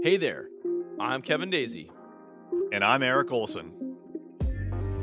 [0.00, 0.48] Hey there,
[1.00, 1.90] I'm Kevin Daisey.
[2.72, 3.96] And I'm Eric Olson.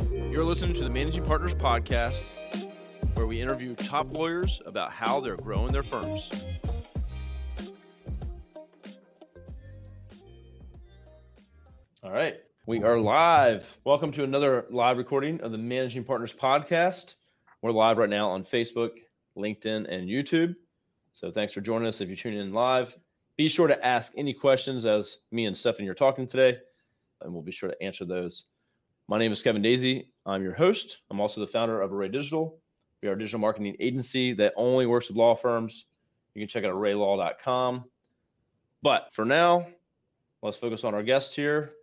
[0.09, 2.17] You're listening to the Managing Partners Podcast,
[3.15, 6.29] where we interview top lawyers about how they're growing their firms.
[12.01, 12.35] All right,
[12.65, 13.77] we are live.
[13.83, 17.15] Welcome to another live recording of the Managing Partners Podcast.
[17.61, 18.91] We're live right now on Facebook,
[19.37, 20.55] LinkedIn, and YouTube.
[21.11, 22.95] So thanks for joining us if you're tuning in live.
[23.37, 26.57] Be sure to ask any questions as me and Stephanie are talking today,
[27.21, 28.45] and we'll be sure to answer those.
[29.09, 30.07] My name is Kevin Daisey.
[30.25, 30.99] I'm your host.
[31.11, 32.57] I'm also the founder of Array Digital.
[33.03, 35.85] We are a digital marketing agency that only works with law firms.
[36.33, 37.83] You can check out arraylaw.com.
[38.81, 39.67] But for now,
[40.41, 41.73] let's focus on our guest here.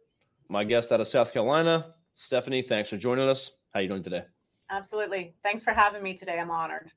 [0.49, 2.63] My guest out of South Carolina, Stephanie.
[2.63, 3.51] Thanks for joining us.
[3.75, 4.25] How are you doing today?
[4.71, 5.35] Absolutely.
[5.43, 6.39] Thanks for having me today.
[6.39, 6.93] I'm honored.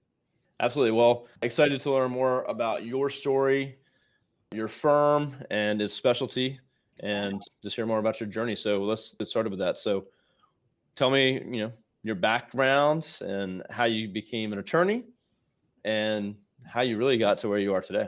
[0.61, 0.91] Absolutely.
[0.97, 3.77] Well, excited to learn more about your story,
[4.55, 6.59] your firm, and its specialty,
[7.01, 8.55] and just hear more about your journey.
[8.55, 9.77] So let's get started with that.
[9.79, 10.05] So
[10.95, 11.71] tell me, you know,
[12.03, 15.05] your background and how you became an attorney
[15.83, 16.35] and
[16.65, 18.07] how you really got to where you are today.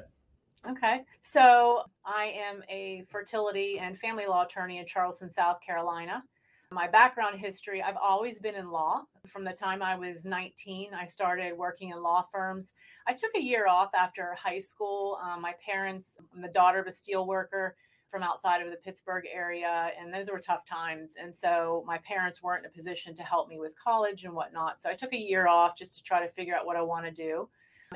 [0.70, 1.02] Okay.
[1.20, 6.24] So I am a fertility and family law attorney in Charleston, South Carolina.
[6.72, 9.04] My background history I've always been in law.
[9.26, 12.74] From the time I was 19, I started working in law firms.
[13.08, 15.18] I took a year off after high school.
[15.24, 17.78] Um, my parents, I'm the daughter of a steel worker
[18.10, 21.16] from outside of the Pittsburgh area, and those were tough times.
[21.22, 24.78] And so my parents weren't in a position to help me with college and whatnot.
[24.78, 27.06] So I took a year off just to try to figure out what I want
[27.06, 27.48] to do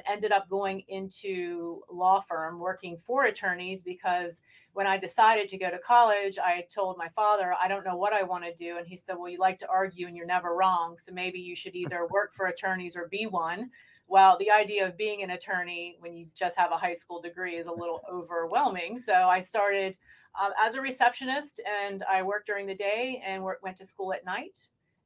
[0.10, 4.42] ended up going into law firm working for attorneys because
[4.74, 8.14] when I decided to go to college, I told my father, I don't know what
[8.14, 8.78] I want to do.
[8.78, 10.98] And he said, Well, you like to argue and you're never wrong.
[10.98, 13.70] So maybe you should either work for attorneys or be one.
[14.08, 17.56] Well, the idea of being an attorney when you just have a high school degree
[17.56, 18.98] is a little overwhelming.
[18.98, 19.98] So I started
[20.42, 24.26] um, as a receptionist and I worked during the day and went to school at
[24.26, 24.58] night.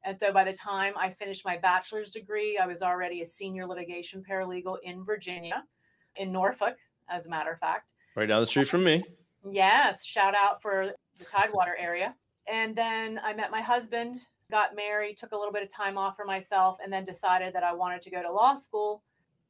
[0.06, 3.66] And so by the time I finished my bachelor's degree, I was already a senior
[3.66, 5.64] litigation paralegal in Virginia,
[6.14, 6.76] in Norfolk,
[7.10, 7.92] as a matter of fact.
[8.14, 9.02] Right down the street from me.
[9.50, 12.14] Yes, shout out for the Tidewater area.
[12.48, 16.14] And then I met my husband, got married, took a little bit of time off
[16.14, 19.02] for myself, and then decided that I wanted to go to law school.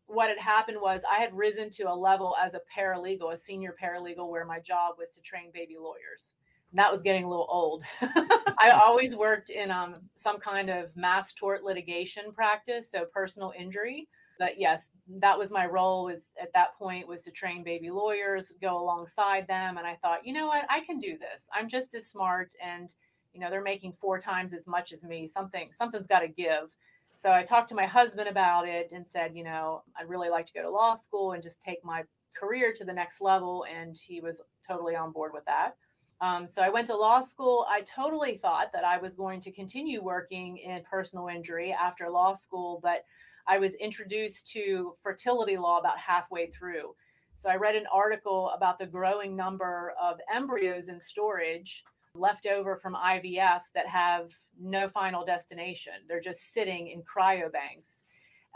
[0.06, 3.74] What had happened was I had risen to a level as a paralegal, a senior
[3.78, 6.32] paralegal, where my job was to train baby lawyers
[6.76, 7.82] that was getting a little old.
[8.58, 14.08] I always worked in um, some kind of mass tort litigation practice, so personal injury.
[14.38, 16.04] But yes, that was my role.
[16.04, 20.26] Was at that point was to train baby lawyers, go alongside them, and I thought,
[20.26, 21.48] you know what, I can do this.
[21.54, 22.94] I'm just as smart, and
[23.32, 25.26] you know they're making four times as much as me.
[25.26, 26.76] Something something's got to give.
[27.14, 30.44] So I talked to my husband about it and said, you know, I'd really like
[30.46, 32.02] to go to law school and just take my
[32.38, 35.76] career to the next level, and he was totally on board with that.
[36.20, 37.66] Um, so I went to law school.
[37.68, 42.32] I totally thought that I was going to continue working in personal injury after law
[42.32, 43.04] school, but
[43.46, 46.94] I was introduced to fertility law about halfway through.
[47.34, 51.84] So I read an article about the growing number of embryos in storage
[52.14, 55.92] left over from IVF that have no final destination.
[56.08, 58.02] They're just sitting in cryobanks.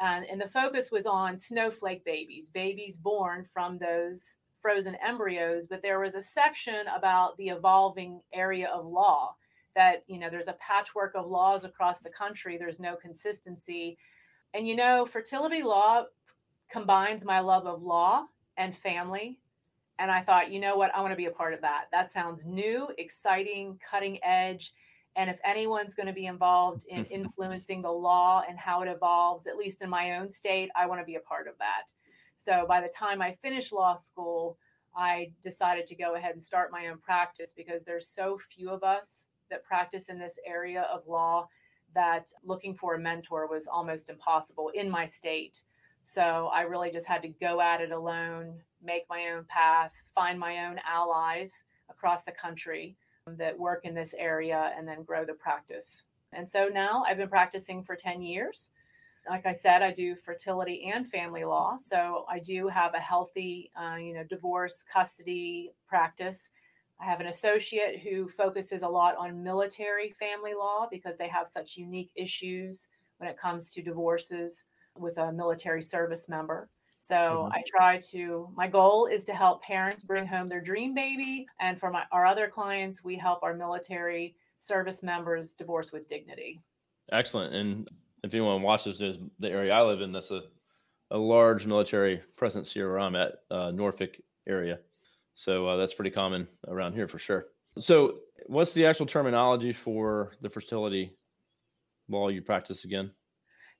[0.00, 5.82] And, and the focus was on snowflake babies, babies born from those frozen embryos, but
[5.82, 9.34] there was a section about the evolving area of law
[9.74, 13.96] that, you know, there's a patchwork of laws across the country, there's no consistency.
[14.52, 16.04] And, you know, fertility law
[16.70, 18.26] combines my love of law
[18.56, 19.38] and family.
[19.98, 21.84] And I thought, you know what, I want to be a part of that.
[21.92, 24.72] That sounds new, exciting, cutting edge.
[25.16, 29.46] And if anyone's going to be involved in influencing the law and how it evolves,
[29.46, 31.92] at least in my own state, I want to be a part of that.
[32.40, 34.56] So by the time I finished law school,
[34.96, 38.82] I decided to go ahead and start my own practice because there's so few of
[38.82, 41.48] us that practice in this area of law
[41.94, 45.64] that looking for a mentor was almost impossible in my state.
[46.02, 50.40] So I really just had to go at it alone, make my own path, find
[50.40, 55.34] my own allies across the country that work in this area, and then grow the
[55.34, 56.04] practice.
[56.32, 58.70] And so now I've been practicing for 10 years
[59.28, 61.76] like I said, I do fertility and family law.
[61.76, 66.50] So I do have a healthy, uh, you know, divorce custody practice.
[67.00, 71.46] I have an associate who focuses a lot on military family law because they have
[71.46, 72.88] such unique issues
[73.18, 74.64] when it comes to divorces
[74.96, 76.68] with a military service member.
[76.98, 77.52] So mm-hmm.
[77.52, 81.46] I try to, my goal is to help parents bring home their dream baby.
[81.58, 86.60] And for my, our other clients, we help our military service members divorce with dignity.
[87.10, 87.54] Excellent.
[87.54, 87.88] And
[88.22, 90.42] if anyone watches this, the area I live in, that's a,
[91.10, 94.78] a large military presence here where I'm at, uh, Norfolk area.
[95.34, 97.46] So uh, that's pretty common around here for sure.
[97.78, 101.14] So, what's the actual terminology for the fertility
[102.08, 103.12] law you practice again?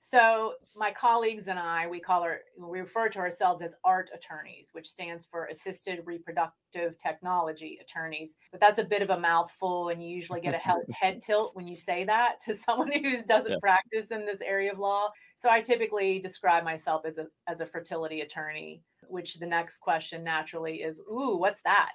[0.03, 4.71] So my colleagues and I, we call our, we refer to ourselves as ART attorneys,
[4.71, 8.35] which stands for Assisted Reproductive Technology Attorneys.
[8.51, 10.57] But that's a bit of a mouthful, and you usually get a
[10.91, 13.57] head tilt when you say that to someone who doesn't yeah.
[13.61, 15.09] practice in this area of law.
[15.35, 18.81] So I typically describe myself as a as a fertility attorney.
[19.07, 21.93] Which the next question naturally is, "Ooh, what's that?"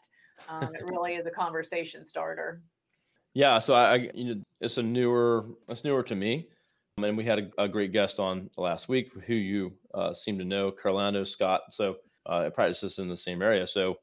[0.49, 2.63] Um, it really is a conversation starter.
[3.35, 6.49] Yeah, so I, you know, it's a newer, it's newer to me
[7.05, 10.45] and we had a, a, great guest on last week who you uh, seem to
[10.47, 11.61] know, Carlando Scott.
[11.71, 13.67] So uh, practices in the same area.
[13.67, 13.99] So,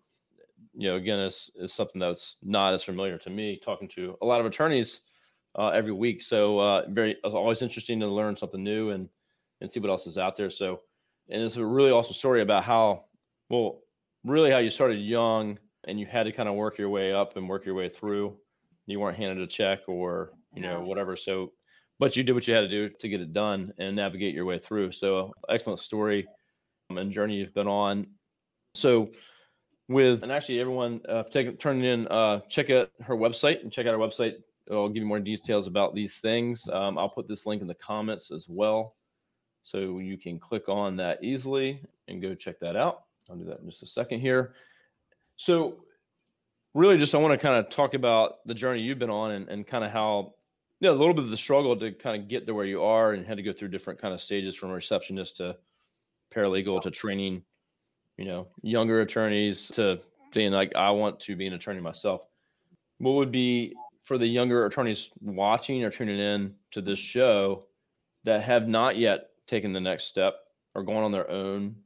[0.76, 4.26] you know, again, it's, it's something that's not as familiar to me talking to a
[4.26, 5.00] lot of attorneys
[5.58, 6.22] uh, every week.
[6.22, 9.10] So uh, very, it's always interesting to learn something new and,
[9.62, 10.52] and see what else is out there.
[10.52, 10.82] So,
[11.30, 13.06] and it's a really awesome story about how,
[13.50, 13.80] well,
[14.24, 17.38] really how you started young and you had to kind of work your way up
[17.38, 18.38] and work your way through.
[18.86, 21.16] You weren't handed a check or, you know, whatever.
[21.16, 21.54] So
[22.04, 24.44] but you did what you had to do to get it done and navigate your
[24.44, 24.92] way through.
[24.92, 26.28] So excellent story
[26.90, 28.08] um, and journey you've been on.
[28.76, 29.12] So
[29.88, 33.88] with and actually everyone uh, take turning in uh, check out her website and check
[33.88, 34.34] out our website.
[34.70, 36.68] I'll give you more details about these things.
[36.74, 38.98] Um, I'll put this link in the comments as well,
[39.62, 43.04] so you can click on that easily and go check that out.
[43.30, 44.56] I'll do that in just a second here.
[45.38, 45.86] So
[46.74, 49.48] really just I want to kind of talk about the journey you've been on and,
[49.48, 50.34] and kind of how
[50.84, 53.14] yeah, a little bit of the struggle to kind of get to where you are
[53.14, 55.56] and had to go through different kind of stages from receptionist to
[56.36, 57.42] paralegal to training,
[58.18, 60.02] you know, younger attorneys to
[60.34, 62.24] saying like, I want to be an attorney myself.
[62.98, 67.64] What would be for the younger attorneys watching or tuning in to this show
[68.26, 70.36] that have not yet taken the next step
[70.76, 71.78] or gone on their own,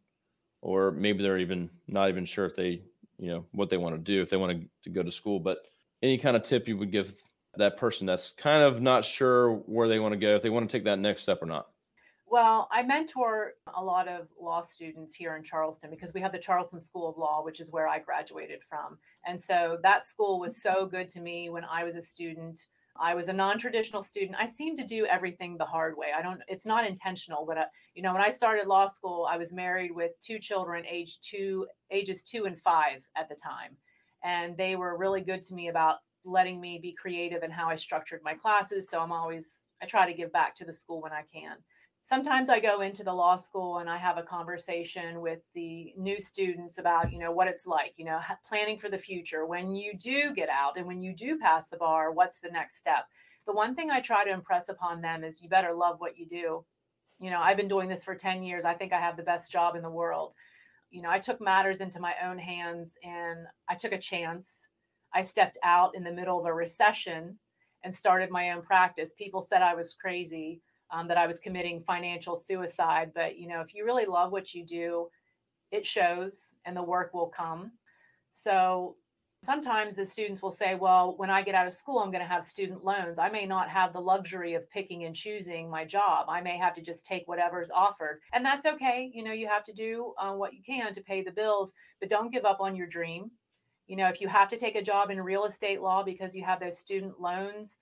[0.62, 2.82] or maybe they're even not even sure if they,
[3.20, 5.60] you know, what they want to do, if they want to go to school, but
[6.02, 7.22] any kind of tip you would give
[7.58, 10.70] that person that's kind of not sure where they want to go, if they want
[10.70, 11.68] to take that next step or not?
[12.30, 16.40] Well, I mentor a lot of law students here in Charleston because we have the
[16.40, 18.98] Charleston School of Law, which is where I graduated from.
[19.26, 22.68] And so that school was so good to me when I was a student.
[23.00, 24.36] I was a non-traditional student.
[24.38, 26.08] I seem to do everything the hard way.
[26.18, 27.66] I don't it's not intentional, but I, uh,
[27.96, 31.66] you know, when I started law school, I was married with two children age 2
[31.92, 33.78] ages 2 and 5 at the time.
[34.24, 35.98] And they were really good to me about
[36.28, 38.90] letting me be creative in how I structured my classes.
[38.90, 41.58] So I'm always, I try to give back to the school when I can.
[42.02, 46.20] Sometimes I go into the law school and I have a conversation with the new
[46.20, 49.46] students about, you know, what it's like, you know, planning for the future.
[49.46, 52.78] When you do get out and when you do pass the bar, what's the next
[52.78, 53.06] step?
[53.46, 56.26] The one thing I try to impress upon them is you better love what you
[56.26, 56.66] do.
[57.20, 58.64] You know, I've been doing this for 10 years.
[58.64, 60.34] I think I have the best job in the world.
[60.90, 64.68] You know, I took matters into my own hands and I took a chance
[65.14, 67.40] I stepped out in the middle of a recession
[67.84, 69.14] and started my own practice.
[69.14, 70.62] People said I was crazy,
[70.92, 73.12] um, that I was committing financial suicide.
[73.14, 75.10] But, you know, if you really love what you do,
[75.72, 77.72] it shows and the work will come.
[78.30, 78.96] So
[79.44, 82.30] sometimes the students will say, well, when I get out of school, I'm going to
[82.30, 83.20] have student loans.
[83.20, 86.28] I may not have the luxury of picking and choosing my job.
[86.30, 88.22] I may have to just take whatever's offered.
[88.34, 89.12] And that's okay.
[89.14, 92.10] You know, you have to do uh, what you can to pay the bills, but
[92.10, 93.32] don't give up on your dream
[93.88, 96.44] you know, if you have to take a job in real estate law because you
[96.44, 97.78] have those student loans,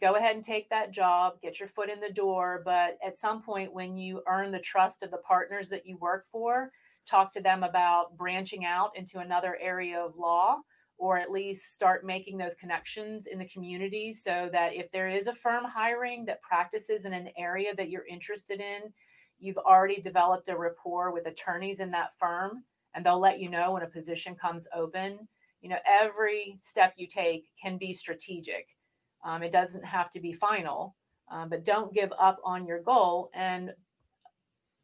[0.00, 2.62] go ahead and take that job, get your foot in the door.
[2.64, 6.24] But at some point, when you earn the trust of the partners that you work
[6.26, 6.70] for,
[7.04, 10.58] talk to them about branching out into another area of law
[10.96, 15.26] or at least start making those connections in the community so that if there is
[15.26, 18.92] a firm hiring that practices in an area that you're interested in,
[19.38, 23.72] you've already developed a rapport with attorneys in that firm and they'll let you know
[23.72, 25.26] when a position comes open
[25.60, 28.76] you know every step you take can be strategic.
[29.24, 30.96] Um, it doesn't have to be final
[31.30, 33.30] um, but don't give up on your goal.
[33.34, 33.72] And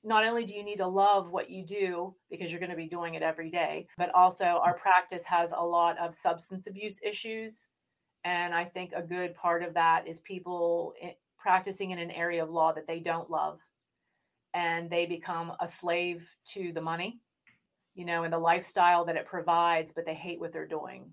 [0.05, 2.89] not only do you need to love what you do because you're going to be
[2.89, 7.69] doing it every day but also our practice has a lot of substance abuse issues.
[8.25, 10.95] And i think a good part of that is people
[11.39, 13.61] practicing in an area of law that they don't love.
[14.55, 17.21] And they become a slave to the money
[17.97, 21.11] you know, and the lifestyle that it provides, but they hate what they're doing.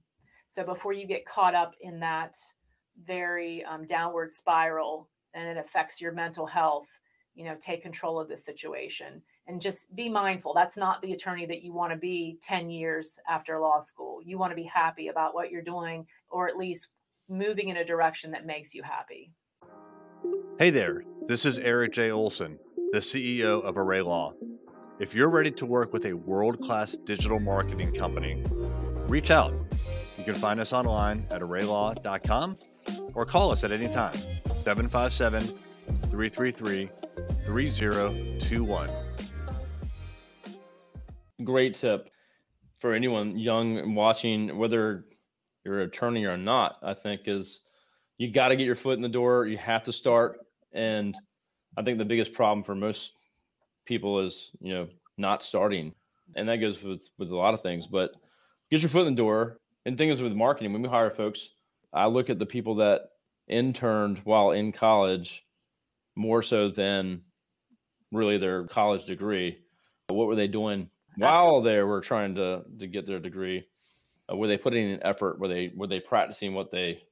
[0.47, 2.35] So before you get caught up in that
[3.03, 6.99] very um, downward spiral and it affects your mental health,
[7.35, 10.53] you know, take control of the situation and just be mindful.
[10.53, 14.19] That's not the attorney that you want to be 10 years after law school.
[14.23, 16.89] You want to be happy about what you're doing or at least
[17.29, 19.31] moving in a direction that makes you happy.
[20.59, 22.11] Hey there, this is Eric J.
[22.11, 22.59] Olson,
[22.91, 24.33] the CEO of Array Law.
[24.99, 28.43] If you're ready to work with a world class digital marketing company,
[29.07, 29.51] reach out.
[30.19, 32.57] You can find us online at arraylaw.com
[33.15, 34.13] or call us at any time
[34.61, 35.41] 757
[36.11, 36.89] 333
[37.43, 38.89] 3021.
[41.43, 42.11] Great tip
[42.79, 45.05] for anyone young and watching, whether
[45.65, 47.61] you're an attorney or not, I think is
[48.19, 49.47] you got to get your foot in the door.
[49.47, 50.37] You have to start.
[50.71, 51.15] And
[51.75, 53.13] I think the biggest problem for most
[53.85, 54.87] people is, you know,
[55.17, 55.93] not starting.
[56.35, 58.11] And that goes with, with a lot of things, but
[58.71, 59.59] get your foot in the door.
[59.85, 61.49] And thing is with marketing, when we hire folks,
[61.93, 63.09] I look at the people that
[63.47, 65.45] interned while in college
[66.15, 67.21] more so than
[68.11, 69.57] really their college degree.
[70.07, 73.65] What were they doing while they were trying to to get their degree?
[74.31, 75.39] Uh, were they putting in effort?
[75.39, 77.03] Were they were they practicing what they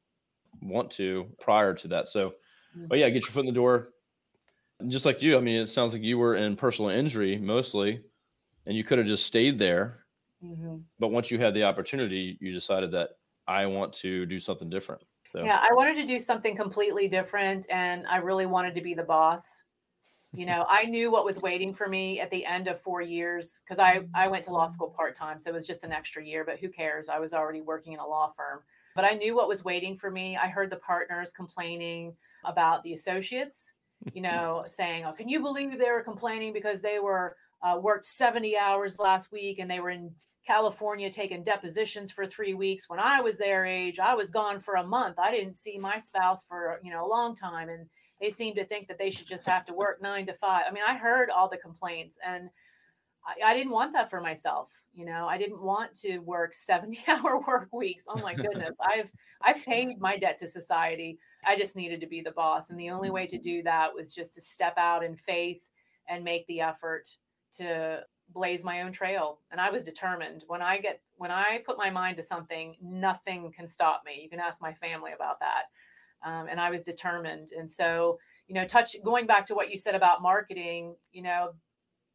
[0.62, 2.10] want to prior to that?
[2.10, 2.34] So,
[2.78, 2.88] Mm.
[2.88, 3.90] but yeah, get your foot in the door.
[4.88, 8.04] Just like you, I mean, it sounds like you were in personal injury mostly,
[8.66, 10.08] and you could have just stayed there.
[10.42, 10.86] Mhm.
[11.00, 13.12] But once you had the opportunity, you decided that
[13.48, 15.04] I want to do something different.
[15.34, 18.94] So, Yeah, I wanted to do something completely different and I really wanted to be
[18.94, 19.64] the boss.
[20.36, 23.62] You know, I knew what was waiting for me at the end of 4 years
[23.68, 26.46] cuz I I went to law school part-time, so it was just an extra year,
[26.46, 27.10] but who cares?
[27.10, 28.64] I was already working in a law firm.
[28.96, 30.38] But I knew what was waiting for me.
[30.38, 33.74] I heard the partners complaining about the associates,
[34.14, 38.06] you know, saying, "Oh, can you believe they were complaining because they were uh, worked
[38.06, 40.12] 70 hours last week and they were in
[40.46, 42.90] California taking depositions for three weeks.
[42.90, 45.20] When I was their age, I was gone for a month.
[45.20, 47.88] I didn't see my spouse for you know a long time, and
[48.20, 50.64] they seem to think that they should just have to work nine to five.
[50.68, 52.50] I mean, I heard all the complaints, and
[53.26, 54.72] I, I didn't want that for myself.
[54.94, 58.06] You know, I didn't want to work 70 hour work weeks.
[58.10, 58.78] Oh my goodness.
[58.84, 61.20] I've I've paid my debt to society.
[61.46, 62.70] I just needed to be the boss.
[62.70, 65.70] And the only way to do that was just to step out in faith
[66.08, 67.08] and make the effort
[67.58, 69.40] to blaze my own trail.
[69.52, 70.44] And I was determined.
[70.48, 74.22] When I get when I put my mind to something, nothing can stop me.
[74.22, 75.64] You can ask my family about that.
[76.24, 77.50] Um, and I was determined.
[77.58, 81.52] And so, you know, touch going back to what you said about marketing, you know,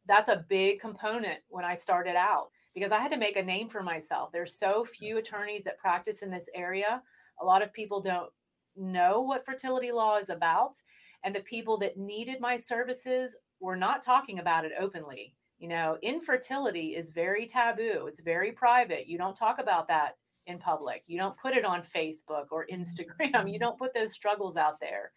[0.07, 3.67] that's a big component when I started out because I had to make a name
[3.67, 4.31] for myself.
[4.31, 7.01] There's so few attorneys that practice in this area.
[7.41, 8.29] A lot of people don't
[8.77, 10.79] know what fertility law is about.
[11.23, 15.33] And the people that needed my services were not talking about it openly.
[15.59, 19.07] You know, infertility is very taboo, it's very private.
[19.07, 23.19] You don't talk about that in public, you don't put it on Facebook or Instagram,
[23.19, 23.57] you mm-hmm.
[23.57, 25.11] don't put those struggles out there.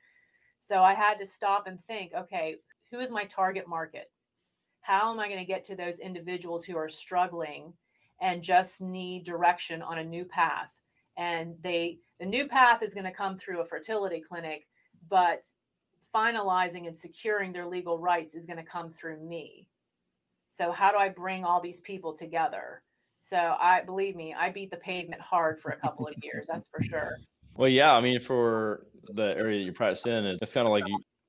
[0.59, 2.57] So I had to stop and think okay,
[2.91, 4.11] who is my target market?
[4.81, 7.73] how am I going to get to those individuals who are struggling
[8.21, 10.81] and just need direction on a new path?
[11.21, 14.67] And they the new path is going to come through a fertility clinic,
[15.09, 15.45] but
[16.15, 19.69] finalizing and securing their legal rights is going to come through me.
[20.49, 22.83] So how do I bring all these people together?
[23.21, 26.49] So I believe me, I beat the pavement hard for a couple of years.
[26.51, 27.19] That's for sure.
[27.55, 30.85] Well, yeah, I mean, for the area that you practice in, it's kind of like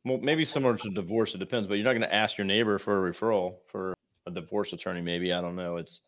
[0.06, 1.36] well, maybe similar to divorce.
[1.36, 3.94] It depends, but you're not going to ask your neighbor for a referral for
[4.26, 5.02] a divorce attorney.
[5.02, 5.76] Maybe I don't know.
[5.78, 6.02] It's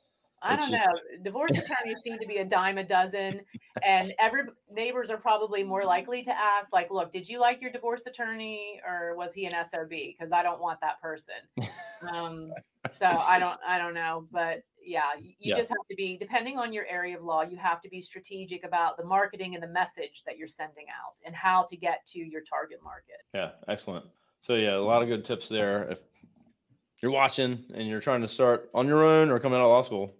[0.43, 0.85] I don't know.
[1.23, 3.41] Divorce attorneys seem to be a dime a dozen,
[3.81, 7.71] and every neighbors are probably more likely to ask, like, "Look, did you like your
[7.71, 11.35] divorce attorney, or was he an sob?" Because I don't want that person.
[12.11, 12.53] Um,
[12.91, 15.55] so I don't, I don't know, but yeah, you Yeah.
[15.55, 17.41] just have to be depending on your area of law.
[17.41, 21.19] You have to be strategic about the marketing and the message that you're sending out,
[21.25, 23.21] and how to get to your target market.
[23.33, 24.05] yeah, excellent.
[24.41, 25.89] So yeah, a lot of good tips there.
[25.89, 26.01] If
[27.01, 29.81] you're watching and you're trying to start on your own or coming out of law
[29.83, 30.15] school,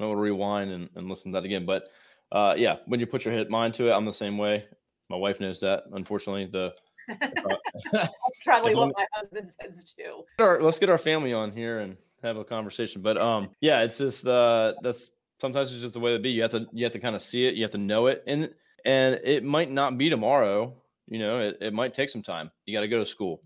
[0.00, 1.66] you to rewind and, and listen to that again.
[1.66, 1.88] But
[2.30, 4.64] uh, yeah, when you put your head mind to it, I'm the same way.
[5.08, 5.84] My wife knows that.
[5.92, 6.72] Unfortunately, the
[7.92, 10.24] That's probably what my husband says too.
[10.38, 13.02] our, let's get our family on here and have a conversation.
[13.02, 16.30] But um, yeah, it's just uh, that's sometimes it's just the way to be.
[16.30, 18.22] You have to you have to kind of see it, you have to know it,
[18.26, 18.50] and
[18.84, 20.74] and it might not be tomorrow.
[21.08, 22.50] You know, it, it might take some time.
[22.66, 23.42] You got to go to school.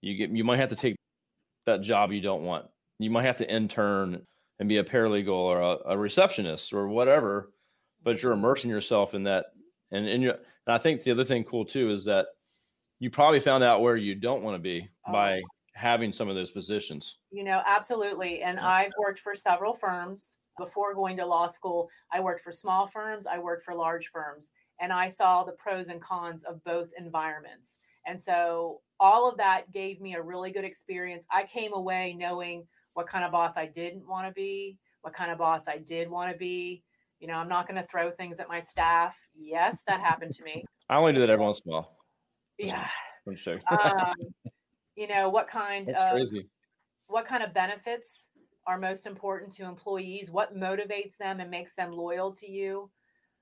[0.00, 0.94] You get you might have to take
[1.66, 2.66] that job you don't want.
[3.00, 4.24] You might have to intern
[4.58, 7.52] and be a paralegal or a, a receptionist or whatever.
[8.02, 9.46] But you're immersing yourself in that,
[9.90, 10.30] and and you.
[10.66, 12.26] And I think the other thing cool too is that
[12.98, 15.12] you probably found out where you don't want to be Oh.
[15.12, 15.42] by
[15.74, 17.16] having some of those positions.
[17.30, 18.42] You know, absolutely.
[18.42, 18.58] And.
[18.58, 21.90] I've worked for several firms before going to law school.
[22.12, 25.88] I worked for small firms, I worked for large firms, and I saw the pros
[25.88, 27.80] and cons of both environments.
[28.06, 31.26] And so all of that gave me a really good experience.
[31.32, 35.30] I came away knowing what kind of boss I didn't want to be, what kind
[35.30, 36.82] of boss I did want to be.
[37.20, 39.16] You know, I'm not going to throw things at my staff.
[39.34, 40.64] Yes, that happened to me.
[40.88, 41.96] I only do that every once in a while.
[42.58, 42.86] Yeah.
[43.26, 43.60] I'm sure.
[43.70, 44.14] Um,
[44.96, 46.48] you know, what kind That's of crazy.
[47.06, 48.28] what kind of benefits
[48.66, 52.90] are most important to employees, what motivates them and makes them loyal to you,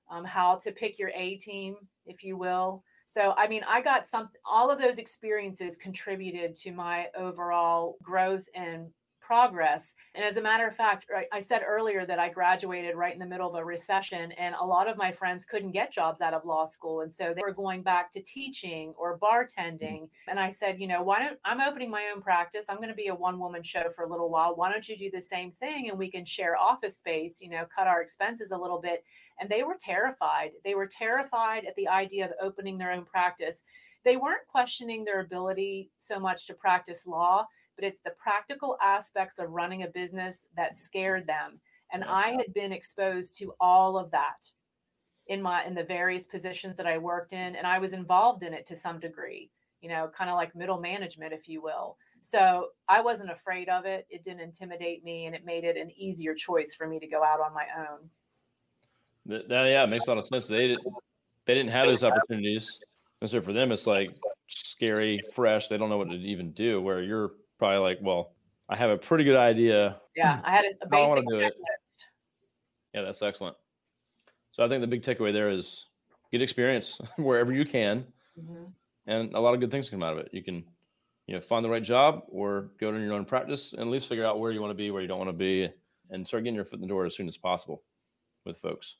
[0.09, 2.83] um, how to pick your A team, if you will.
[3.05, 8.47] So, I mean, I got some, all of those experiences contributed to my overall growth
[8.55, 8.87] and
[9.23, 9.95] progress.
[10.15, 13.25] And as a matter of fact, I said earlier that I graduated right in the
[13.25, 16.45] middle of a recession, and a lot of my friends couldn't get jobs out of
[16.45, 17.01] law school.
[17.01, 20.03] And so they were going back to teaching or bartending.
[20.03, 20.29] Mm-hmm.
[20.29, 22.67] And I said, you know, why don't I'm opening my own practice?
[22.69, 24.55] I'm going to be a one woman show for a little while.
[24.55, 27.65] Why don't you do the same thing and we can share office space, you know,
[27.73, 29.03] cut our expenses a little bit?
[29.39, 30.51] And they were terrified.
[30.63, 33.63] They were terrified at the idea of opening their own practice.
[34.03, 39.39] They weren't questioning their ability so much to practice law but it's the practical aspects
[39.39, 41.59] of running a business that scared them.
[41.91, 44.51] And I had been exposed to all of that
[45.27, 48.53] in my in the various positions that I worked in and I was involved in
[48.53, 49.49] it to some degree,
[49.81, 51.97] you know, kind of like middle management if you will.
[52.19, 54.07] So, I wasn't afraid of it.
[54.09, 57.21] It didn't intimidate me and it made it an easier choice for me to go
[57.21, 58.09] out on my own.
[59.25, 60.47] That, yeah, it makes a lot of sense.
[60.47, 60.87] They didn't
[61.45, 62.79] they didn't have those opportunities.
[63.21, 64.13] And so for them it's like
[64.47, 65.67] scary, fresh.
[65.67, 68.33] They don't know what to even do where you're probably like, well,
[68.69, 69.97] I have a pretty good idea.
[70.15, 72.05] Yeah, I had a, basic checklist.
[72.93, 73.55] Yeah, that's excellent.
[74.51, 75.85] So I think the big takeaway there is
[76.31, 78.05] get experience wherever you can,
[78.39, 78.65] mm-hmm.
[79.07, 80.29] and a lot of good things come out of it.
[80.31, 80.63] You can,
[81.27, 84.07] you know, find the right job or go to your own practice and at least
[84.07, 85.69] figure out where you want to be, where you don't want to be,
[86.09, 87.83] and start getting your foot in the door as soon as possible
[88.45, 88.97] with folks.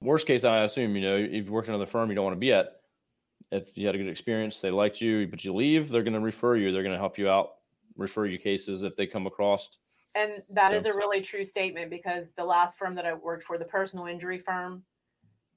[0.00, 2.36] Worst case, I assume, you know, if you work in another firm you don't want
[2.36, 2.80] to be at,
[3.50, 6.20] if you had a good experience, they liked you, but you leave, they're going to
[6.20, 6.72] refer you.
[6.72, 7.52] They're going to help you out
[7.96, 9.68] refer you cases if they come across.
[10.14, 10.76] And that so.
[10.76, 14.06] is a really true statement because the last firm that I worked for, the personal
[14.06, 14.84] injury firm,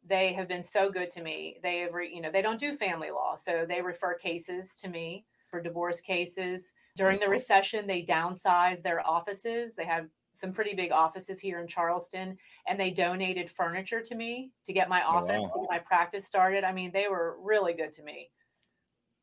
[0.08, 1.58] they have been so good to me.
[1.62, 4.88] They have, re, you know, they don't do family law, so they refer cases to
[4.88, 6.74] me for divorce cases.
[6.96, 9.76] During the recession, they downsized their offices.
[9.76, 14.52] They have some pretty big offices here in Charleston, and they donated furniture to me
[14.66, 15.48] to get my oh, office, wow.
[15.48, 16.64] to get my practice started.
[16.64, 18.30] I mean, they were really good to me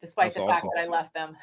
[0.00, 0.68] despite That's the awesome.
[0.68, 1.36] fact that I left them.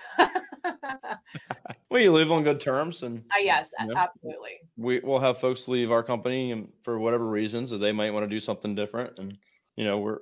[1.89, 4.59] well, you live on good terms, and uh, yes, you know, absolutely.
[4.77, 8.23] We will have folks leave our company and for whatever reasons, that they might want
[8.23, 9.37] to do something different, and
[9.75, 10.19] you know we're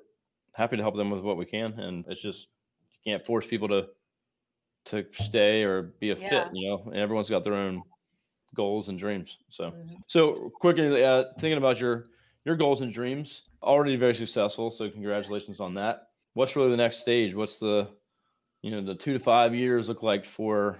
[0.53, 1.73] happy to help them with what we can.
[1.79, 2.47] And it's just
[3.03, 3.87] you can't force people to
[4.85, 6.29] to stay or be a yeah.
[6.29, 6.83] fit, you know.
[6.87, 7.81] And everyone's got their own
[8.55, 9.37] goals and dreams.
[9.49, 9.95] So, mm-hmm.
[10.07, 12.05] so quickly uh, thinking about your
[12.45, 14.71] your goals and dreams, already very successful.
[14.71, 16.07] So congratulations on that.
[16.33, 17.35] What's really the next stage?
[17.35, 17.89] What's the
[18.61, 20.77] you know the two to five years look like for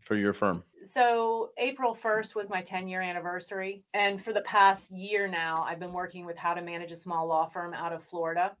[0.00, 0.64] for your firm?
[0.82, 3.84] So April 1st was my 10 year anniversary.
[3.94, 7.28] And for the past year now, I've been working with how to manage a small
[7.28, 8.56] law firm out of Florida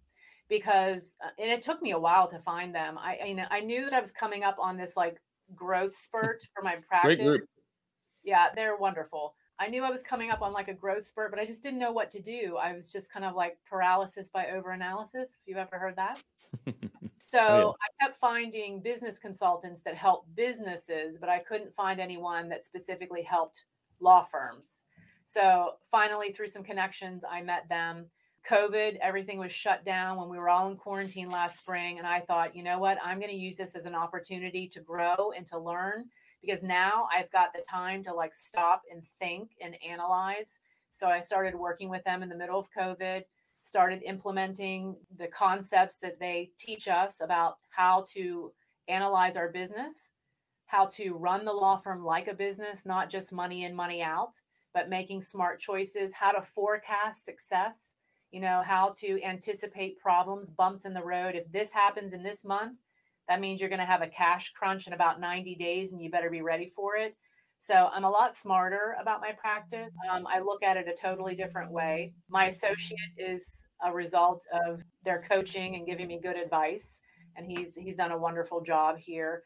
[0.48, 2.98] because uh, and it took me a while to find them.
[2.98, 5.20] I you know I knew that I was coming up on this like
[5.54, 7.38] growth spurt for my practice.
[8.22, 9.34] Yeah, they're wonderful.
[9.58, 11.78] I knew I was coming up on like a growth spurt, but I just didn't
[11.78, 12.56] know what to do.
[12.60, 16.22] I was just kind of like paralysis by overanalysis, if you've ever heard that.
[17.18, 18.04] so oh, yeah.
[18.04, 23.22] I kept finding business consultants that help businesses, but I couldn't find anyone that specifically
[23.22, 23.64] helped
[24.00, 24.84] law firms.
[25.24, 28.06] So finally, through some connections, I met them.
[28.48, 31.98] COVID, everything was shut down when we were all in quarantine last spring.
[31.98, 32.98] And I thought, you know what?
[33.02, 36.06] I'm going to use this as an opportunity to grow and to learn
[36.42, 40.58] because now I've got the time to like stop and think and analyze.
[40.90, 43.22] So I started working with them in the middle of COVID,
[43.62, 48.52] started implementing the concepts that they teach us about how to
[48.88, 50.10] analyze our business,
[50.66, 54.40] how to run the law firm like a business, not just money in, money out,
[54.74, 57.94] but making smart choices, how to forecast success,
[58.30, 61.34] you know, how to anticipate problems, bumps in the road.
[61.34, 62.78] If this happens in this month,
[63.28, 66.10] that means you're going to have a cash crunch in about 90 days and you
[66.10, 67.16] better be ready for it.
[67.58, 69.94] So I'm a lot smarter about my practice.
[70.10, 72.12] Um, I look at it a totally different way.
[72.28, 76.98] My associate is a result of their coaching and giving me good advice,
[77.36, 79.44] and he's he's done a wonderful job here.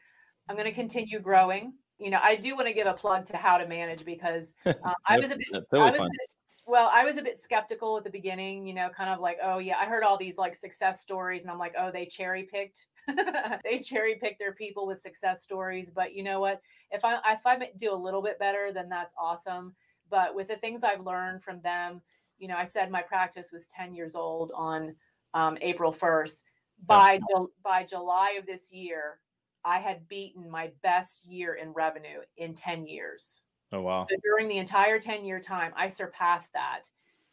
[0.49, 1.73] I'm going to continue growing.
[1.99, 4.73] You know, I do want to give a plug to how to manage because uh,
[5.07, 6.29] I was a bit, I was a bit
[6.67, 9.59] well, I was a bit skeptical at the beginning, you know, kind of like, oh
[9.59, 12.87] yeah, I heard all these like success stories and I'm like, oh, they cherry picked.
[13.63, 15.89] they cherry pick their people with success stories.
[15.89, 16.61] But you know what?
[16.91, 19.75] If I if I do a little bit better, then that's awesome.
[20.09, 22.01] But with the things I've learned from them,
[22.37, 24.95] you know, I said my practice was 10 years old on
[25.33, 26.41] um, April 1st.
[26.85, 27.19] By
[27.63, 29.19] by July of this year,
[29.65, 33.41] I had beaten my best year in revenue in 10 years.
[33.71, 34.05] Oh wow.
[34.09, 36.83] So during the entire 10 year time, I surpassed that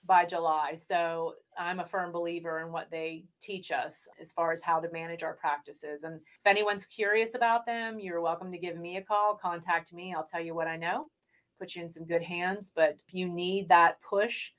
[0.04, 0.74] by July.
[0.74, 4.90] So I'm a firm believer in what they teach us as far as how to
[4.92, 6.04] manage our practices.
[6.04, 10.14] And if anyone's curious about them, you're welcome to give me a call, contact me.
[10.16, 11.06] I'll tell you what I know.
[11.58, 12.70] put you in some good hands.
[12.74, 14.50] But if you need that push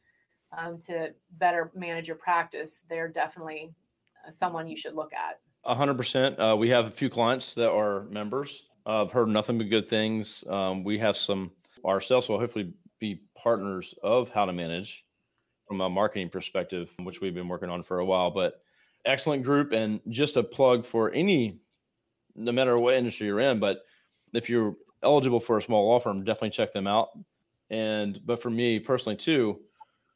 [0.58, 3.74] um, to better manage your practice, they're definitely
[4.26, 5.40] uh, someone you should look at.
[5.66, 6.40] A hundred percent.
[6.40, 8.64] Uh, we have a few clients that are members.
[8.86, 10.44] Uh, I've heard nothing but good things.
[10.50, 11.52] Um, we have some
[11.84, 15.05] ourselves will hopefully be partners of how to manage
[15.68, 18.32] from a marketing perspective, which we've been working on for a while.
[18.32, 18.62] But
[19.06, 21.60] excellent group, and just a plug for any,
[22.36, 23.60] no matter what industry you're in.
[23.60, 23.84] But
[24.34, 27.10] if you're eligible for a small law firm, definitely check them out.
[27.70, 29.60] And but for me personally too,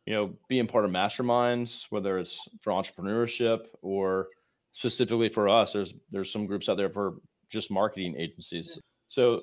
[0.06, 4.28] you know, being part of masterminds, whether it's for entrepreneurship or
[4.72, 7.16] specifically for us, there's there's some groups out there for
[7.50, 8.80] just marketing agencies.
[9.08, 9.42] So,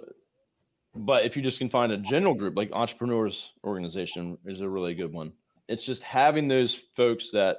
[0.95, 4.95] but if you just can find a general group like entrepreneurs organization is a really
[4.95, 5.33] good one.
[5.69, 7.59] It's just having those folks that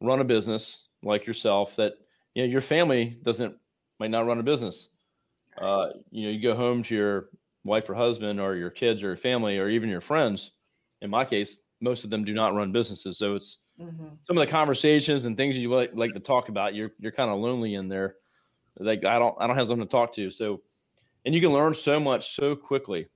[0.00, 1.94] run a business like yourself that
[2.34, 3.56] you know your family doesn't
[3.98, 4.88] might not run a business.
[5.60, 7.28] Uh, you know, you go home to your
[7.64, 10.52] wife or husband or your kids or your family or even your friends.
[11.02, 14.08] In my case, most of them do not run businesses, so it's mm-hmm.
[14.22, 16.74] some of the conversations and things you like, like to talk about.
[16.74, 18.16] You're you're kind of lonely in there.
[18.78, 20.30] Like I don't I don't have someone to talk to.
[20.30, 20.62] So,
[21.24, 23.06] and you can learn so much so quickly.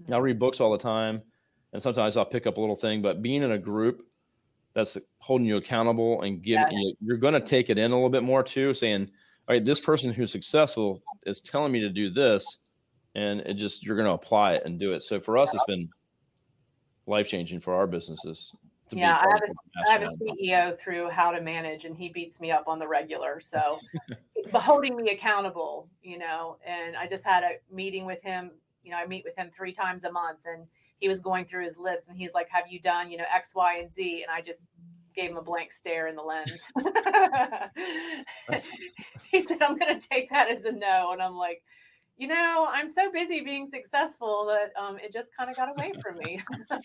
[0.00, 0.14] Mm-hmm.
[0.14, 1.22] I read books all the time,
[1.72, 3.02] and sometimes I'll pick up a little thing.
[3.02, 4.06] But being in a group
[4.74, 6.72] that's holding you accountable and giving yes.
[6.72, 9.10] you, you're going to take it in a little bit more too, saying,
[9.48, 12.58] "All right, this person who's successful is telling me to do this."
[13.14, 15.02] And it just you're going to apply it and do it.
[15.02, 15.88] So for us, it's been
[17.06, 18.52] life changing for our businesses.
[18.90, 22.40] Yeah, I have, a, I have a CEO through how to manage, and he beats
[22.40, 23.40] me up on the regular.
[23.40, 23.78] So,
[24.54, 26.56] holding me accountable, you know.
[26.66, 28.50] And I just had a meeting with him.
[28.82, 31.64] You know, I meet with him three times a month, and he was going through
[31.64, 34.30] his list, and he's like, "Have you done, you know, X, Y, and Z?" And
[34.30, 34.70] I just
[35.14, 36.68] gave him a blank stare in the lens.
[39.30, 41.62] he said, "I'm going to take that as a no," and I'm like,
[42.18, 45.92] you know, I'm so busy being successful that um, it just kind of got away
[46.02, 46.42] from me.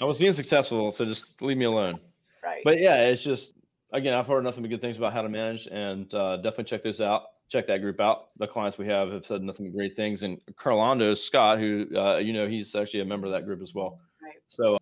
[0.00, 1.98] I was being successful, so just leave me alone.
[2.42, 2.62] Right.
[2.64, 3.52] But yeah, it's just
[3.92, 6.84] again, I've heard nothing but good things about how to manage, and uh, definitely check
[6.84, 7.24] this out.
[7.48, 8.26] Check that group out.
[8.38, 12.16] The clients we have have said nothing but great things, and Carlando Scott, who uh,
[12.16, 14.00] you know, he's actually a member of that group as well.
[14.22, 14.34] Right.
[14.48, 14.78] So,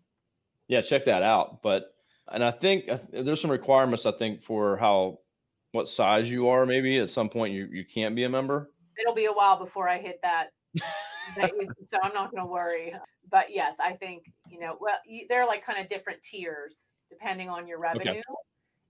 [0.68, 1.62] yeah, check that out.
[1.62, 1.94] But
[2.32, 5.18] and I think there's some requirements I think for how
[5.72, 6.64] what size you are.
[6.64, 9.88] Maybe at some point you you can't be a member it'll be a while before
[9.88, 10.48] I hit that.
[11.84, 12.94] so I'm not going to worry.
[13.30, 14.76] But yes, I think you know.
[14.80, 14.98] Well,
[15.28, 18.22] they're like kind of different tiers depending on your revenue, okay.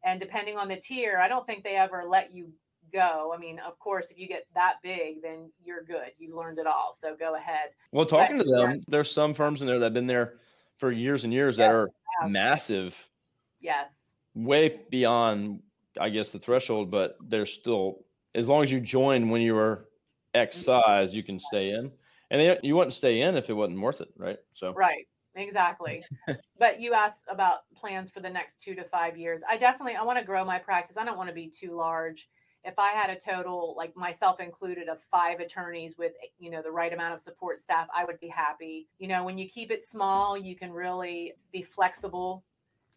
[0.04, 1.18] and depending on the tier.
[1.18, 2.52] I don't think they ever let you
[2.94, 3.32] go.
[3.34, 6.12] I mean, of course, if you get that big, then you're good.
[6.18, 6.92] You learned it all.
[6.92, 7.70] So go ahead.
[7.92, 8.76] Well, talking but, to them, yeah.
[8.88, 10.34] there's some firms in there that have been there
[10.78, 11.90] for years and years that are
[12.26, 12.96] massive.
[13.60, 14.14] Yes.
[14.34, 15.60] Way beyond,
[16.00, 18.04] I guess, the threshold, but they're still,
[18.34, 19.86] as long as you join when you were
[20.34, 20.64] X mm-hmm.
[20.64, 21.90] size, you can stay in.
[22.30, 24.38] And they, you wouldn't stay in if it wasn't worth it, right?
[24.54, 26.02] So right, exactly.
[26.58, 29.42] but you asked about plans for the next two to five years.
[29.48, 30.96] I definitely I want to grow my practice.
[30.96, 32.28] I don't want to be too large.
[32.64, 36.70] If I had a total, like myself included, of five attorneys with you know the
[36.70, 38.88] right amount of support staff, I would be happy.
[38.98, 42.44] You know, when you keep it small, you can really be flexible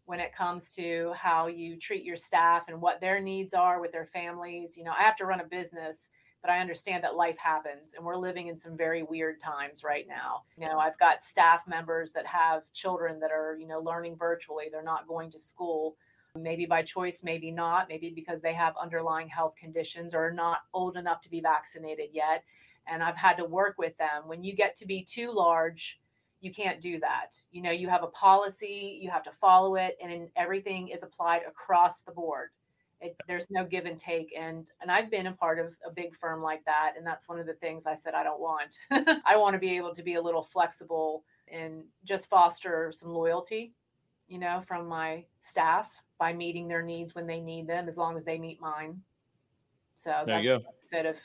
[0.05, 3.91] when it comes to how you treat your staff and what their needs are with
[3.91, 4.77] their families.
[4.77, 6.09] You know, I have to run a business
[6.41, 10.07] but I understand that life happens and we're living in some very weird times right
[10.07, 10.43] now.
[10.57, 14.65] You know, I've got staff members that have children that are, you know, learning virtually.
[14.71, 15.97] They're not going to school,
[16.41, 20.59] maybe by choice, maybe not, maybe because they have underlying health conditions or are not
[20.73, 22.43] old enough to be vaccinated yet.
[22.87, 24.23] And I've had to work with them.
[24.27, 25.99] When you get to be too large,
[26.39, 27.35] you can't do that.
[27.51, 31.41] You know, you have a policy, you have to follow it, and everything is applied
[31.47, 32.49] across the board.
[32.99, 36.15] It, there's no give and take and and i've been a part of a big
[36.15, 38.79] firm like that and that's one of the things i said i don't want
[39.23, 43.71] i want to be able to be a little flexible and just foster some loyalty
[44.27, 48.15] you know from my staff by meeting their needs when they need them as long
[48.15, 49.01] as they meet mine.
[49.95, 51.21] So there that's the benefit of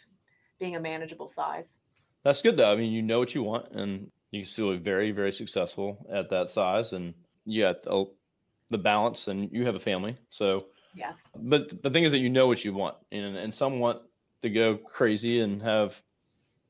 [0.58, 1.78] being a manageable size.
[2.24, 2.72] That's good though.
[2.72, 6.06] I mean you know what you want and you can still be very very successful
[6.12, 8.06] at that size and you got the,
[8.68, 11.30] the balance and you have a family so Yes.
[11.34, 14.02] But the thing is that you know what you want, and and some want
[14.42, 16.00] to go crazy and have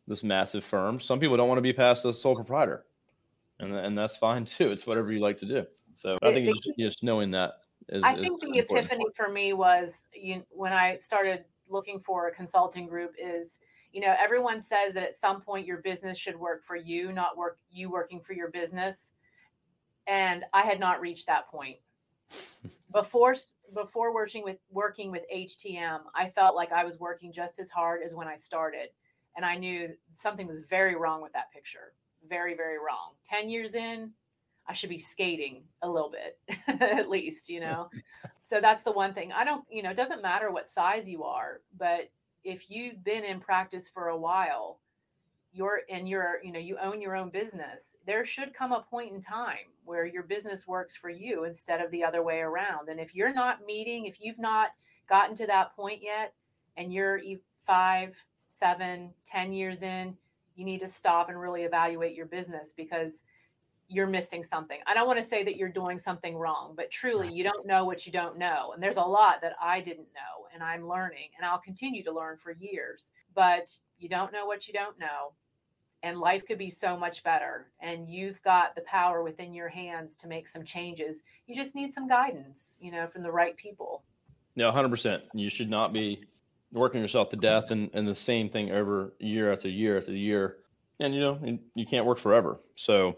[0.07, 1.01] this massive firm.
[1.01, 2.85] Some people don't want to be past a sole proprietor,
[3.63, 4.71] and and that's fine too.
[4.71, 5.65] It's whatever you like to do.
[5.95, 7.55] So I think just, just, knowing that
[7.89, 8.03] is.
[8.05, 8.71] I think the important.
[8.71, 13.59] epiphany for me was you when I started looking for a consulting group is
[13.93, 17.37] you know everyone says that at some point your business should work for you not
[17.37, 19.13] work you working for your business
[20.07, 21.77] and i had not reached that point
[22.93, 23.35] before
[23.75, 28.03] before working with working with HTM, I felt like I was working just as hard
[28.05, 28.89] as when I started,
[29.37, 31.95] and I knew something was very wrong with that picture.
[32.29, 33.13] Very, very wrong.
[33.25, 34.13] 10 years in,
[34.67, 36.39] I should be skating a little bit
[36.81, 37.91] at least, you know.
[38.43, 39.33] so that's the one thing.
[39.33, 42.11] I don't, you know, it doesn't matter what size you are, but
[42.45, 44.79] if you've been in practice for a while,
[45.53, 49.13] you're and you're, you know, you own your own business, there should come a point
[49.13, 52.89] in time where your business works for you instead of the other way around.
[52.89, 54.71] And if you're not meeting, if you've not
[55.09, 56.33] gotten to that point yet
[56.77, 57.21] and you're
[57.57, 60.17] five, seven, ten years in,
[60.55, 63.23] you need to stop and really evaluate your business because
[63.89, 64.79] you're missing something.
[64.87, 67.85] I don't want to say that you're doing something wrong, but truly you don't know
[67.85, 68.73] what you don't know.
[68.73, 72.13] And there's a lot that I didn't know and I'm learning and I'll continue to
[72.13, 73.11] learn for years.
[73.35, 75.35] But you don't know what you don't know.
[76.03, 77.71] And life could be so much better.
[77.81, 81.23] And you've got the power within your hands to make some changes.
[81.47, 84.03] You just need some guidance, you know, from the right people.
[84.57, 85.21] No, 100%.
[85.35, 86.25] You should not be
[86.73, 90.57] working yourself to death and, and the same thing over year after year after year.
[91.01, 92.61] And, you know, you can't work forever.
[92.77, 93.17] So,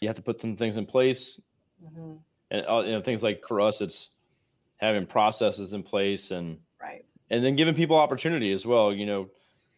[0.00, 1.40] you have to put some things in place.
[1.84, 2.16] Mm-hmm.
[2.50, 4.10] and uh, you know things like for us it's
[4.76, 7.06] having processes in place and right.
[7.30, 9.30] and then giving people opportunity as well you know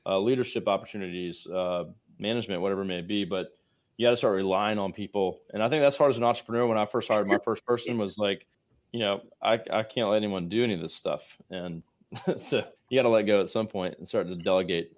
[0.05, 1.85] uh, leadership opportunities uh,
[2.19, 3.25] management whatever it may be.
[3.25, 3.57] But
[3.97, 5.43] you got to start relying on people.
[5.53, 6.67] And i think that's hard as an entrepreneur.
[6.67, 8.47] When i first hired my first person was like
[8.91, 11.23] you know i, I can't let anyone do any of this stuff.
[11.51, 11.85] And
[12.37, 14.93] so you got to let go at some point and start to delegate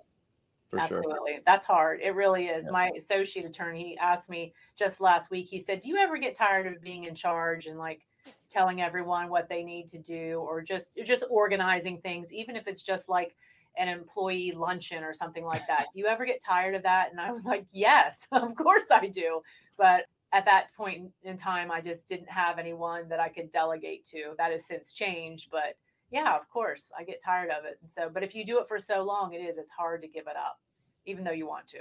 [0.75, 1.33] for Absolutely.
[1.33, 1.41] Sure.
[1.47, 2.01] That's hard.
[2.03, 2.67] It really is.
[2.67, 2.73] Yeah.
[2.73, 6.35] My associate attorney he asked me just last week, he said, Do you ever get
[6.35, 8.07] tired of being in charge and like
[8.49, 12.83] telling everyone what they need to do or just just organizing things, even if it's
[12.83, 13.37] just like
[13.77, 15.87] an employee luncheon or something like that.
[15.93, 17.11] Do you ever get tired of that?
[17.11, 19.43] And I was like, Yes, of course I do.
[19.79, 24.05] But at that point in time, I just didn't have anyone that I could delegate
[24.07, 24.35] to.
[24.37, 25.77] That has since changed, but
[26.15, 27.77] yeah, of course, I get tired of it.
[27.83, 30.09] And so, but if you do it for so long, it is, it's hard to
[30.09, 30.61] give it up,
[31.07, 31.81] even though you want to.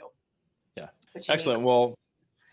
[0.76, 0.88] Yeah.
[1.30, 1.62] Excellent.
[1.62, 1.94] Well,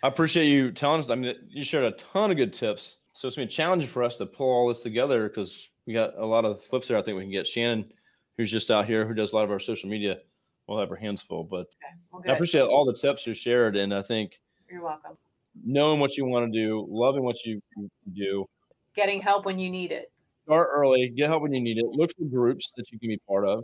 [0.03, 1.09] I appreciate you telling us.
[1.09, 2.99] I mean, you shared a ton of good tips.
[3.15, 6.15] So it's been a challenge for us to pull all this together because we got
[6.19, 6.99] a lot of flips there.
[6.99, 7.91] I think we can get Shannon,
[8.37, 10.19] who's just out here, who does a lot of our social media.
[10.69, 11.45] We'll have her hands full.
[11.45, 11.97] But okay.
[12.13, 13.77] well, I appreciate all the tips you shared.
[13.77, 14.39] And I think
[14.71, 15.17] you're welcome.
[15.65, 17.63] Knowing what you want to do, loving what you
[18.15, 18.45] do,
[18.95, 20.13] getting help when you need it
[20.51, 21.85] start early, get help when you need it.
[21.87, 23.63] Look for groups that you can be part of.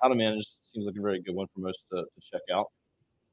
[0.00, 2.68] How to manage seems like a very good one for most to, to check out.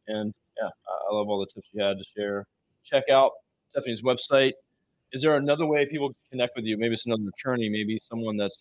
[0.08, 2.46] And yeah, I love all the tips you had to share.
[2.84, 3.32] Check out
[3.70, 4.52] Stephanie's website.
[5.14, 6.78] Is there another way people can connect with you?
[6.78, 8.58] Maybe it's another attorney, maybe someone that's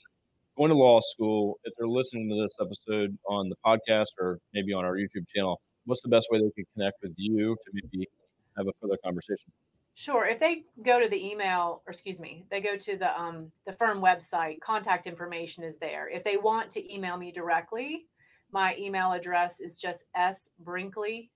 [0.56, 1.58] going to law school.
[1.64, 5.60] If they're listening to this episode on the podcast or maybe on our YouTube channel,
[5.86, 8.08] what's the best way they can connect with you to maybe
[8.56, 9.50] have a further conversation?
[9.94, 10.26] Sure.
[10.26, 13.72] If they go to the email, or excuse me, they go to the um, the
[13.72, 16.08] firm website, contact information is there.
[16.08, 18.06] If they want to email me directly,
[18.50, 21.30] my email address is just s brinkley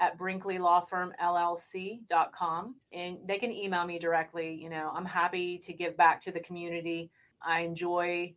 [0.00, 4.54] at brinkley.lawfirm.llc.com, and they can email me directly.
[4.54, 7.12] You know, I'm happy to give back to the community.
[7.40, 8.34] I enjoy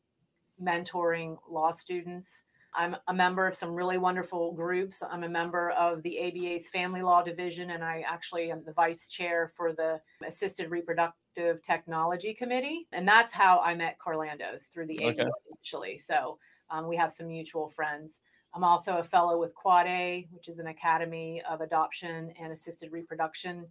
[0.61, 2.43] mentoring law students.
[2.77, 5.01] I'm a member of some really wonderful groups.
[5.01, 9.09] I'm a member of the ABA's Family Law Division, and I actually am the vice
[9.09, 12.87] chair for the Assisted Reproductive Technology Committee.
[12.91, 15.21] And that's how I met Carlandos through the okay.
[15.21, 15.97] ABA initially.
[15.97, 16.37] So
[16.69, 18.19] um, we have some mutual friends.
[18.53, 22.91] I'm also a fellow with Quad A, which is an academy of adoption and assisted
[22.91, 23.65] reproduction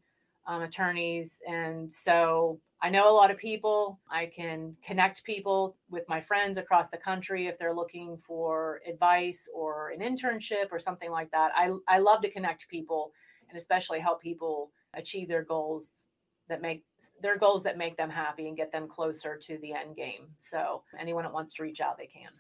[0.47, 1.41] um, attorneys.
[1.49, 3.99] And so I know a lot of people.
[4.11, 9.49] I can connect people with my friends across the country if they're looking for advice
[9.55, 11.53] or an internship or something like that.
[11.57, 13.13] I, I love to connect people
[13.49, 16.09] and especially help people achieve their goals
[16.49, 16.85] that make
[17.21, 20.29] their goals that make them happy and get them closer to the end game.
[20.37, 22.31] So anyone that wants to reach out, they can.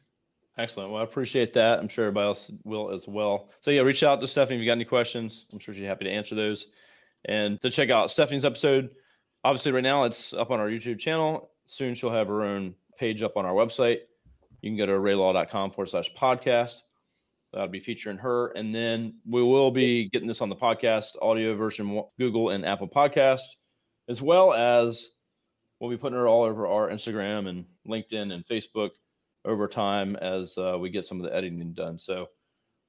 [0.59, 0.90] Excellent.
[0.90, 1.81] Well, I appreciate that.
[1.81, 3.51] I'm sure everybody else will as well.
[3.61, 5.47] So yeah, reach out to Stephanie if you got any questions.
[5.53, 6.69] I'm sure she's happy to answer those.
[7.26, 8.90] And to check out Stephanie's episode,
[9.44, 11.50] obviously right now it's up on our YouTube channel.
[11.66, 13.98] Soon she'll have her own page up on our website.
[14.62, 16.76] You can go to arraylaw.com forward slash podcast.
[17.52, 18.48] That'll be featuring her.
[18.48, 22.88] And then we will be getting this on the podcast audio version, Google and Apple
[22.88, 23.46] Podcast,
[24.08, 25.08] as well as
[25.80, 28.90] we'll be putting her all over our Instagram and LinkedIn and Facebook
[29.44, 31.98] over time as uh, we get some of the editing done.
[31.98, 32.26] So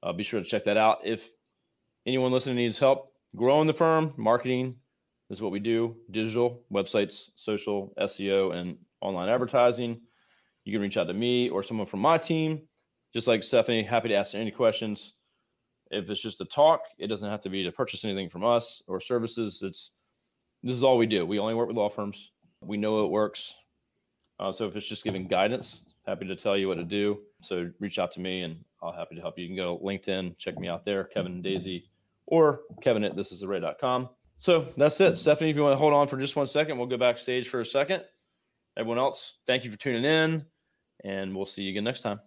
[0.02, 0.98] uh, be sure to check that out.
[1.04, 1.30] If
[2.06, 4.76] anyone listening needs help growing the firm, marketing,
[5.30, 10.00] is what we do digital websites, social, SEO, and online advertising.
[10.64, 12.62] You can reach out to me or someone from my team.
[13.14, 15.14] Just like Stephanie, happy to answer any questions.
[15.90, 18.82] If it's just a talk, it doesn't have to be to purchase anything from us
[18.86, 19.60] or services.
[19.62, 19.90] It's
[20.62, 21.24] this is all we do.
[21.24, 22.32] We only work with law firms.
[22.60, 23.54] We know it works.
[24.40, 27.20] Uh, so if it's just giving guidance, happy to tell you what to do.
[27.40, 29.44] So reach out to me and I'll happy to help you.
[29.44, 31.84] You can go to LinkedIn, check me out there, Kevin Daisey
[32.28, 34.08] or Kevin at this is the ray.com.
[34.36, 35.18] So that's it.
[35.18, 37.60] Stephanie, if you want to hold on for just one second, we'll go backstage for
[37.60, 38.04] a second.
[38.76, 40.46] Everyone else, thank you for tuning in,
[41.04, 42.20] and we'll see you again next time.